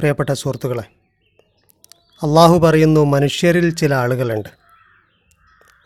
പ്രിയപ്പെട്ട 0.00 0.32
സുഹൃത്തുക്കളെ 0.32 0.82
അള്ളാഹു 2.22 2.58
പറയുന്നു 2.58 3.04
മനുഷ്യരിൽ 3.04 3.70
ചില 3.70 3.94
ആളുകളുണ്ട്. 3.94 4.48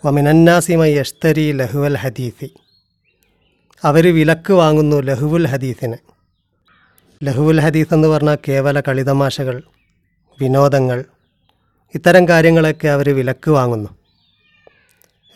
വമിനന്നാസിമ 0.07 0.85
യഷ്തരി 0.85 1.53
ലഹുവൽ 1.53 1.97
ഹദീഫി 1.97 2.49
അവർ 3.85 4.15
വിലക്ക് 4.15 4.53
വാങ്ങുന്നു 4.53 4.97
ലഹുവുൽ 4.97 5.47
ഹദീഫിന് 5.47 5.97
ലഹുവുൽ 7.27 7.61
ഹദീസ് 7.61 7.95
എന്ന് 7.95 8.09
പറഞ്ഞാൽ 8.09 8.39
കേവല 8.49 8.81
കളിതമാശകൾ 8.81 9.63
വിനോദങ്ങൾ 10.41 11.05
ഇത്തരം 11.95 12.29
കാര്യങ്ങളൊക്കെ 12.29 12.89
അവർ 12.89 13.17
വിലക്ക് 13.17 13.51
വാങ്ങുന്നു. 13.51 13.91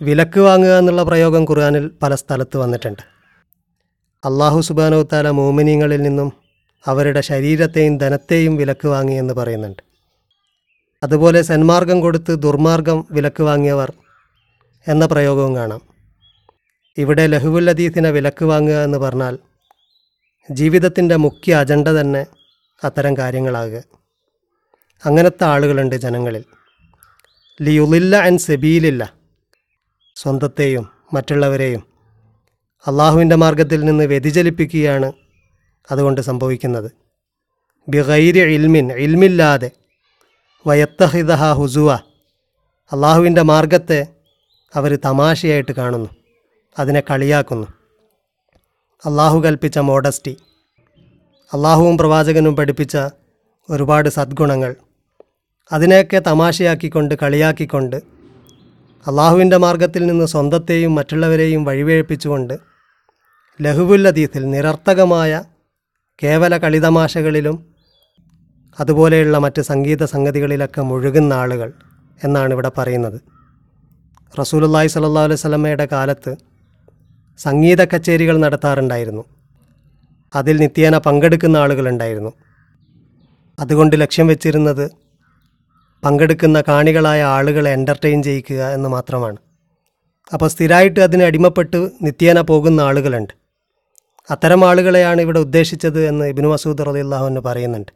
വിലക്ക് 0.02 0.40
വാങ്ങുക 0.40 0.78
എന്നുള്ള 0.78 1.02
പ്രയോഗം 1.02 1.44
ഖുർആനിൽ 1.44 1.90
പല 2.02 2.14
സ്ഥലത്ത് 2.14 2.56
വന്നിട്ടുണ്ട്. 2.56 3.02
അള്ളാഹു 4.24 4.60
സുബാനോ 4.60 5.02
താല 5.02 5.30
മോമിനിങ്ങളിൽ 5.30 6.02
നിന്നും 6.02 6.45
അവരുടെ 6.86 7.20
ശരീരത്തെയും 7.20 7.98
ധനത്തെയും 7.98 8.56
വിലക്ക് 8.56 8.88
വാങ്ങിയെന്ന് 8.88 9.34
പറയുന്നുണ്ട്. 9.34 9.82
അതുപോലെ 11.02 11.42
സന്മാർഗം 11.42 12.00
കൊടുത്ത് 12.00 12.38
ദുർമാർഗം 12.38 13.06
വിലക്ക് 13.10 13.42
വാങ്ങിയവർ 13.42 13.92
എന്ന 14.88 15.06
പ്രയോഗവും 15.06 15.56
കാണാം. 15.56 15.80
ഇവിടെ 16.98 17.26
ലഹുവുൽ 17.26 17.68
ഹദീസിനെ 17.68 18.10
വിലക്ക് 18.10 18.44
വാങ്ങുക 18.44 18.74
എന്ന് 18.74 18.98
പറഞ്ഞാൽ 18.98 19.38
ജീവിതത്തിന്റെ 20.50 21.16
മുഖ്യ 21.16 21.54
അജണ്ട 21.54 21.88
തന്നെ 21.88 22.26
അത്തരം 22.84 23.16
കാര്യങ്ങളാകുക. 23.16 23.82
അങ്ങനത്തെ 25.06 25.44
ആളുകളുണ്ട് 25.44 25.94
ജനങ്ങളിൽ. 25.94 26.44
ലിയുലില്ല 27.62 28.16
ആൻഡ് 28.16 28.40
സെബീലില്ല. 28.40 29.12
സ്വന്തത്തെയും 30.14 30.88
മറ്റുള്ളവരെയും 31.12 31.86
അള്ളാഹുവിന്റെ 32.86 33.36
മാർഗത്തിൽ 33.36 33.84
നിന്ന് 33.84 34.04
വ്യതിചലിപ്പിക്കുകയാണ് 34.04 35.12
അതുകൊണ്ട് 35.90 36.20
സംഭവിക്കുന്നത്. 36.20 36.90
ബിഗൈരി 37.88 38.40
ഇൽമിൻ 38.40 38.92
ഇൽമില്ലാതെ. 38.92 39.70
വയത്തഹിദഹ 40.66 41.52
ഹുസുവ. 41.52 41.94
അള്ളാഹുവിന്റെ 42.92 43.42
മാർഗത്തെ 43.42 44.06
അവർ 44.74 44.98
തമാശയായിട്ട് 45.04 45.72
കാണുന്നു. 45.72 46.10
അതിനെ 46.78 47.00
കളിയാക്കുന്നു. 47.00 47.66
അള്ളാഹു 49.06 49.40
കൽപ്പിച്ച 49.40 49.78
മോഡസ്റ്റി. 49.78 50.36
അള്ളാഹുവും 51.52 51.98
പ്രവാചകനും 51.98 52.56
പഠിപ്പിച്ച 52.56 52.96
ഒരുപാട് 53.70 54.08
സദ്ഗുണങ്ങൾ. 54.08 54.76
അതിനെയൊക്കെ 55.72 56.18
തമാശയാക്കിക്കൊണ്ട് 56.18 57.14
കളിയാക്കിക്കൊണ്ട് 57.22 57.96
അള്ളാഹുവിന്റെ 59.06 59.56
മാർഗത്തിൽ 59.56 60.06
നിന്ന് 60.06 60.24
സ്വന്തത്തെയും 60.24 60.94
മറ്റുള്ളവരെയും 60.94 61.64
വഴിവേഴ്പ്പിച്ചുകൊണ്ട് 61.64 62.58
ലഹുവുൽ 63.62 64.06
ഹദീസിൽ 64.06 64.50
നിരർത്ഥകമായ 64.50 65.42
കേവല 66.22 66.58
കളിതമാശകളിലും 66.58 67.56
അതുപോലെയുള്ള 68.80 69.38
മറ്റ് 69.38 69.62
സംഗീത 69.62 70.04
സംഗതികളിലൊക്കെ 70.04 70.82
മുഴുകുന്ന 70.82 71.32
ആളുകൾ 71.32 71.72
എന്നാണ് 72.24 72.52
ഇവിടെ 72.52 72.70
പറയുന്നത്. 72.78 73.18
റസൂലുള്ളാഹി 74.40 74.88
സല്ലാ 74.94 75.24
അലൈഹി 75.24 75.40
സ്വലമയുടെ 75.40 75.86
കാലത്ത് 75.92 76.32
സംഗീത 77.38 77.84
കച്ചേരികൾ 77.84 78.36
നടത്താറുണ്ടായിരുന്നു. 78.36 79.24
അതിൽ 80.34 80.56
നിത്യേന 80.56 80.98
പങ്കെടുക്കുന്ന 80.98 81.56
ആളുകളുണ്ടായിരുന്നു 81.56 82.32
അതുകൊണ്ട് 83.60 84.00
ലക്ഷ്യം 84.00 84.26
വെച്ചിരുന്നത് 84.26 84.90
പങ്കെടുക്കുന്ന 86.04 86.58
കാണികളായ 86.68 87.22
ആളുകളെ 87.36 87.70
എന്റർടൈൻ 87.72 88.22
ചെയ്യിക്കുക 88.22 88.62
എന്ന് 88.76 88.88
മാത്രമാണ്. 88.88 89.38
അപ്പോൾ 90.32 90.48
സ്ഥിരമായിട്ട് 90.48 91.00
അതിന് 91.00 91.24
അടിമപ്പെട്ട് 91.24 91.90
നിത്യേന 92.02 92.40
പോകുന്ന 92.40 92.80
ആളുകളുണ്ട്. 92.80 93.45
അത്തരം 94.30 94.68
ആളുകളെയാണ് 94.68 95.20
ഇവിടെ 95.20 95.38
ഉദ്ദേശിച്ചത് 95.38 96.06
എന്ന് 96.06 96.24
ഇബിനു 96.24 96.48
മസൂദ് 96.48 96.86
റളിയല്ലാഹുവിന് 96.86 97.40
പറയുന്നുണ്ട്. 97.40 97.92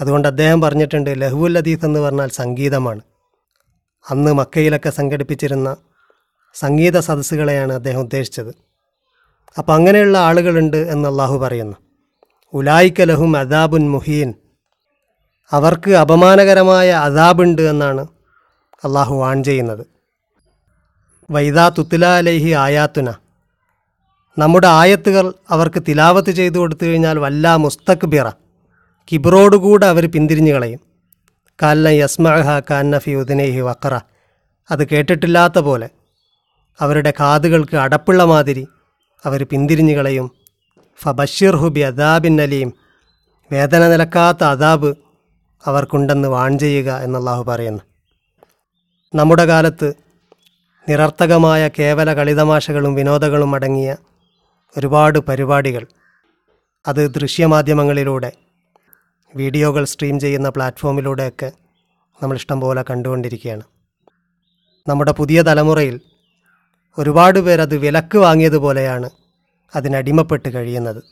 അതുകൊണ്ട് 0.00 0.28
അദ്ദേഹം 0.28 0.60
പറഞ്ഞിട്ടുണ്ട് 0.60 1.20
ലഹുൽ 1.20 1.56
ഹദീസ് 1.56 1.84
എന്ന് 1.84 2.00
പറഞ്ഞാൽ 2.00 2.28
സംഗീതമാണ്. 2.28 3.00
അന്ന് 4.10 4.32
മക്കയിലൊക്കെ 4.32 4.90
സംഘടിപ്പിച്ചിരുന്ന 4.90 5.76
സംഗീത 6.54 6.98
സദസ്സുകളെയാണ് 6.98 7.72
അദ്ദേഹം 7.72 8.00
ഉദ്ദേശിച്ചത്. 8.00 8.54
അപ്പോൾ 9.58 9.72
അങ്ങനെയുള്ള 9.72 10.18
ആളുകളുണ്ട് 10.18 10.76
എന്ന് 10.76 11.08
അള്ളാഹു 11.08 11.38
പറയുന്നു. 11.38 11.76
ഉലായിക്ക 12.52 13.02
ലഹും 13.02 13.36
അദാബുൻ 13.36 13.90
മുഹീൻ. 13.90 14.34
അവർക്ക് 15.52 15.90
അപമാനകരമായ 15.90 16.90
അദാബുണ്ട് 16.90 17.62
എന്നാണ് 17.62 18.06
അള്ളാഹു 18.84 19.14
വാൺ 19.14 19.44
ചെയ്യുന്നത്. 19.44 19.86
വൈദാ 21.30 21.68
തുത്തില 21.68 22.06
അലൈഹി 22.06 22.50
ആയാത്തുന. 22.50 23.14
നമ്മുടെ 24.38 24.66
ആയത്തുകൾ 24.66 25.34
അവർക്ക് 25.50 25.82
തിലാവത്ത് 25.88 26.30
ചെയ്തു 26.30 26.58
കൊടുത്തു 26.58 26.86
കഴിഞ്ഞാൽ 26.86 27.18
വല്ല 27.18 27.54
മുസ്തക് 27.56 28.06
ബിറ 28.06 28.28
കിബറോടുകൂടെ 29.12 29.86
അവർ 29.86 30.10
പിന്തിരിഞ്ഞു 30.10 30.52
കളയും. 30.52 30.80
കാലന 31.62 31.88
യസ്മഹ 31.88 32.60
കാന്നഫി 32.70 33.10
ഉദിനേഹി 33.10 33.60
വക്കറ 33.60 33.94
അത് 34.70 34.88
കേട്ടിട്ടില്ലാത്ത 34.88 35.58
പോലെ 35.58 35.88
അവരുടെ 36.80 37.12
കാതുകൾക്ക് 37.20 37.76
അടപ്പുള്ള 37.76 38.24
മാതിരി 38.24 38.68
അവർ 39.24 39.44
പിന്തിരിഞ്ഞു 39.44 39.96
കളയും. 39.96 40.30
ഫബഷിർ 41.02 41.56
ഹുബി 41.56 41.80
അദാബിൻ 41.80 42.40
അലീം. 42.40 42.72
വേദന 43.52 43.88
നിലക്കാത്ത 43.88 44.44
അദാബ് 44.44 44.94
അവർക്കുണ്ടെന്ന് 45.66 46.28
വാൺ 46.28 46.58
ചെയ്യുക 46.58 46.96
എന്നല്ലാഹു 46.96 47.42
പറയുന്നു. 47.44 47.80
നമ്മുടെ 49.14 49.44
കാലത്ത് 49.44 49.92
നിരർത്ഥകമായ 50.88 51.70
കേവല 51.78 52.14
കളിതമാശകളും 52.14 52.94
വിനോദങ്ങളും 52.94 53.54
അടങ്ങിയ 53.54 53.96
ഒരുപാട് 54.76 55.18
പരിപാടികൾ. 55.18 55.86
അത് 56.86 57.14
ദൃശ്യമാധ്യമങ്ങളിലൂടെ 57.14 58.32
വീഡിയോകൾ 59.36 59.84
സ്ട്രീം 59.84 60.20
ചെയ്യുന്ന 60.20 60.48
പ്ലാറ്റ്ഫോമിലൂടെയൊക്കെ 60.48 61.52
നമ്മൾ 62.22 62.36
ഇഷ്ടം 62.36 62.60
പോലെ 62.60 62.84
കണ്ടുകൊണ്ടിരിക്കുകയാണ്. 62.90 63.62
നമ്മുടെ 64.88 65.12
പുതിയ 65.12 65.42
തലമുറയിൽ 65.42 66.00
ഒരുപാട് 66.98 67.38
പേർ 67.38 67.60
അത് 67.60 67.76
വിലക്ക് 67.76 68.18
വാങ്ങിയതുപോലെയാണ് 68.18 69.10
അതിനടിമപ്പെട്ട് 69.76 70.48
കഴിയുന്നത്. 70.48 71.02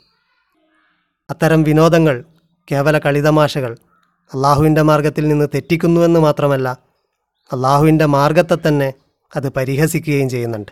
അത്തരം 1.29 1.63
വിനോദങ്ങൾ 1.63 2.23
കേവല 2.71 2.99
കളിതമാശകൾ 2.99 3.77
അള്ളാഹുവിന്റെ 4.33 4.81
മാർഗത്തിൽ 4.81 5.27
നിന്ന് 5.27 5.47
തെറ്റിക്കുന്നുവെന്ന് 5.53 6.19
മാത്രമല്ല 6.19 6.77
അള്ളാഹുവിന്റെ 7.53 8.05
മാർഗത്തെ 8.05 8.57
തന്നെ 8.67 8.93
അത് 9.35 9.49
പരിഹസിക്കുകയും 9.49 10.29
ചെയ്യുന്നുണ്ട്. 10.29 10.71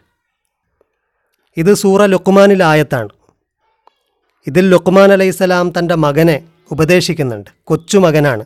ഇത് 1.57 1.73
സൂറ 1.73 2.05
ലുക്കുമാനിലെ 2.05 2.65
ആയത്താണ്. 2.65 3.09
ഇതിൽ 4.47 4.69
ലുക്കുമാൻ 4.69 5.13
അലൈഹിസ്സലാം 5.13 5.73
തന്റെ 5.79 5.95
മകനെ 5.95 6.43
ഉപദേശിക്കുന്നുണ്ട്. 6.71 7.49
കൊച്ചുമകനാണ്. 7.63 8.45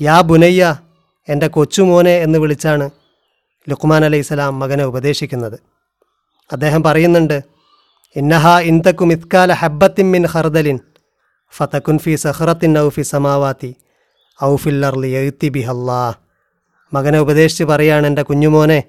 യാ 0.00 0.20
ബുനയ്യ 0.20 0.76
എന്റെ 1.28 1.48
കൊച്ചുമോനെ 1.48 2.18
എന്ന് 2.18 2.38
വിളിച്ചാണ് 2.38 2.90
ലുക്കുമാൻ 3.68 4.04
അലൈഹിസ്സലാം 4.04 4.58
മകനെ 4.58 4.84
ഉപദേശിക്കുന്നത്. 4.84 5.58
അദ്ദേഹം 6.52 6.82
പറയുന്നുണ്ട് 6.82 7.42
ഇന്നഹ 8.16 8.58
ഇന്തക്കും 8.58 9.12
ഇത്കാല 9.12 9.52
ഹബ്ബത്തിൻ 9.52 10.10
മിൻ 10.10 10.26
ഹർദലിൻ 10.26 10.78
ഫതക്കുൻ 11.58 11.98
ഫി 11.98 12.14
സഹ്റത്തിൻ 12.14 12.78
ഔഫി 12.78 13.02
സമാവാത്തി 13.02 13.74
ഔ 14.42 14.56
ഫില്ലർലി 14.56 15.08
എഴുത്തി 15.08 15.48
ബിഹല്ലാ 15.48 16.12
മകനെ 16.94 17.18
ഉപദേശിച്ച് 17.18 17.64
പറയാണ് 17.64 18.06
എന്റെ 18.06 18.22
കുഞ്ഞുമോനെ 18.22 18.82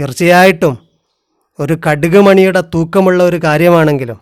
തീർച്ചയായിട്ടും 0.00 0.81
ഒരു 1.62 1.78
കടുക് 1.86 2.20
മണിയുടെ 2.20 2.60
തൂക്കമുള്ള 2.74 3.22
ഒരു 3.22 3.38
കാര്യമാണെങ്കിലും 3.44 4.18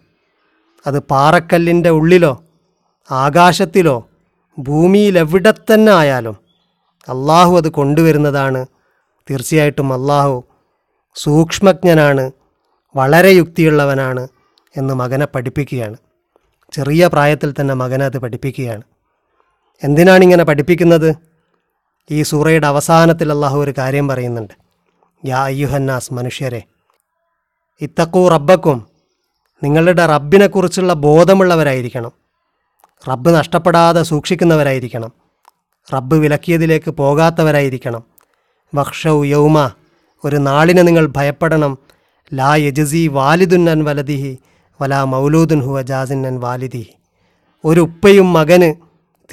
അത് 0.87 0.99
പാറക്കല്ലിന്റെ 0.99 1.91
ഉള്ളിലോ 1.91 2.33
ആകാശത്തിലോ 3.11 3.97
ഭൂമിയിലെവിടെ 4.59 5.51
തന്നെ 5.51 5.93
ആയാലും 5.93 6.37
അള്ളാഹു 7.09 7.57
അത് 7.57 7.69
കൊണ്ടുവരുന്നതാണ്. 7.69 8.67
തീർച്ചയായിട്ടും 9.31 9.93
അള്ളാഹു 9.93 10.45
സൂക്ഷ്മജ്ഞനാണ് 11.15 12.25
വളരെ 12.97 13.31
യുക്തിയുള്ളവനാണ് 13.31 14.29
എന്ന് 14.77 14.95
മകനെ 14.95 15.27
പഠിപ്പിക്കുകയാണ്. 15.27 15.97
ചെറിയ 16.73 17.07
പ്രായത്തിൽ 17.07 17.55
തന്നെ 17.61 17.75
മകനെ 17.75 18.05
അത് 18.05 18.19
പഠിപ്പിക്കുകയാണ്. 18.19 18.83
എന്തിനാണ് 19.85 20.23
ഇങ്ങനെ 20.23 20.45
പഠിപ്പിക്കുന്നത്? 20.45 21.11
ഈ 22.11 22.23
സൂറയുടെ 22.23 22.67
അവസാനത്തിൽ 22.67 23.33
അള്ളാഹു 23.33 23.59
ഒരു 23.65 23.75
കാര്യം 23.79 24.09
പറയുന്നുണ്ട്. 24.09 24.55
യാ 25.27 25.41
അയ്യുഹന്നാസ് 25.43 26.13
മനുഷ്യരെ 26.15 26.63
ഇത്തക്കൂ 27.81 28.29
റബ്ബക്കും 28.29 28.87
നിങ്ങളുടെ 29.63 30.07
റബ്ബിനെക്കുറിച്ചുള്ള 30.07 30.93
ബോധമുള്ളവരായിരിക്കണം. 30.93 32.13
റബ്ബ് 33.09 33.35
നഷ്ടപ്പെടാതെ 33.35 34.03
സൂക്ഷിക്കുന്നവരായിരിക്കണം. 34.03 35.13
റബ്ബ് 35.95 36.17
വിലക്കിയതിലേക്ക് 36.17 36.91
പോകാത്തവരായിരിക്കണം. 36.91 38.03
വക്ഷൗ 38.75 39.25
യൗമ 39.25 39.71
ഒരു 40.25 40.37
നാളിനെ 40.37 40.83
നിങ്ങൾ 40.83 41.13
ഭയപ്പെടണം. 41.17 41.79
ലാ 42.35 42.55
യജസി 42.55 43.07
വാലിദുന്നൻ 43.07 43.85
വലദിഹി 43.85 44.39
വലാ 44.81 45.05
മൗലൂദുൻ 45.05 45.61
ഹുവ 45.61 45.83
ജാസിന്നൻ 45.83 46.41
വാലിദിഹി. 46.41 46.95
ഒരു 47.65 47.81
ഉപ്പയും 47.81 48.33
മകന് 48.33 48.75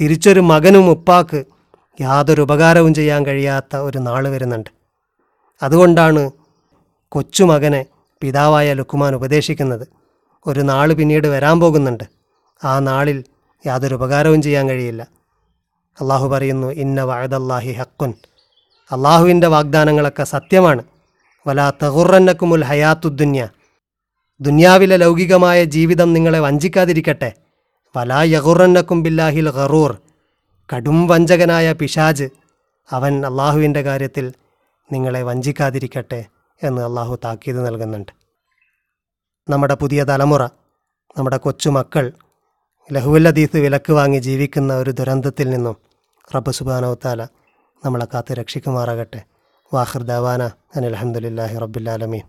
തിരിച്ചൊരു 0.00 0.40
മകനും 0.40 0.90
ഉപ്പാക്ക് 0.90 1.44
യാതൊരു 2.00 2.42
ഉപകാരവും 2.42 2.94
ചെയ്യാൻ 2.94 3.26
കഴിയാത്ത 3.26 3.76
ഒരു 3.76 3.98
നാൾ 3.98 4.28
വരുന്നുണ്ട്. 4.28 4.70
അതുകൊണ്ടാണ് 5.62 6.30
കൊച്ചുമകനെ 7.08 7.86
പിതാവായ 8.22 8.72
ലുക്കുമാൻ 8.72 9.14
ഉപദേശിക്കുന്നത് 9.14 9.88
ഒരു 10.46 10.60
നാൾ 10.60 10.92
പിന്നീട് 10.92 11.26
വരാൻ 11.26 11.60
പോകുന്നുണ്ട്. 11.60 12.04
ആ 12.64 12.78
നാളിൽ 12.78 13.24
യാതൊരു 13.66 13.94
ഉപകാരവും 13.94 14.42
ചെയ്യാൻ 14.42 14.68
കഴിയില്ല. 14.68 15.08
അള്ളാഹു 16.00 16.28
പറയുന്നു 16.28 16.66
ഇന്ന 16.66 17.02
വഴദല്ലാഹി 17.02 17.72
ഹക്കുൻ 17.72 18.14
അള്ളാഹുവിന്റെ 18.92 19.46
വാഗ്ദാനങ്ങളൊക്കെ 19.46 20.24
സത്യമാണ്. 20.24 20.82
വലാ 21.46 21.72
തഹുറന്നക്കുമുൽ 21.82 22.64
ഹയാത്തുദ്ദുന്യ 22.64 23.48
ദുന്യാവിലെ 24.40 24.96
ലൗകികമായ 24.96 25.64
ജീവിതം 25.64 26.12
നിങ്ങളെ 26.12 26.40
വഞ്ചിക്കാതിരിക്കട്ടെ. 26.40 27.32
വലാ 27.96 28.22
യഹുറന്നക്കും 28.22 29.02
ബില്ലാഹിൽ 29.02 29.48
ഖറൂർ 29.48 29.98
കടും 30.74 31.06
വഞ്ചകനായ 31.06 31.72
പിശാജ് 31.72 32.24
അവൻ 32.90 33.26
അള്ളാഹുവിന്റെ 33.26 33.82
കാര്യത്തിൽ 33.82 34.32
നിങ്ങളെ 34.92 35.22
വഞ്ചിക്കാതിരിക്കട്ടെ. 35.22 36.24
എന്ന് 36.62 36.82
അള്ളാഹു 36.82 37.14
താക്കീത് 37.24 37.66
നൽകുന്നുണ്ട്. 37.66 38.12
നമ്മുടെ 39.48 39.74
പുതിയ 39.74 40.04
തലമുറ 40.04 40.42
നമ്മുടെ 41.18 41.36
കൊച്ചുമക്കൾ 41.36 42.12
ലഹുവല്ലദീസ് 42.92 43.56
വിലക്ക് 43.56 43.92
വാങ്ങി 43.92 44.18
ജീവിക്കുന്ന 44.18 44.72
ഒരു 44.76 44.90
ദുരന്തത്തിൽ 44.90 45.50
നിന്നും 45.50 45.76
റബ്ബ് 46.34 46.52
സുബാനവത്താല 46.58 47.22
നമ്മളെ 47.84 48.06
കാത്ത് 48.14 48.32
രക്ഷിക്കുമാറാകട്ടെ. 48.40 49.20
വാഹിർ 49.74 50.02
ദവാന 50.02 50.42
അനിൽ 50.76 50.96
അഹമ്മദില്ലാഹി 50.98 51.56
റബ്ബുലാലമീൻ 51.64 52.28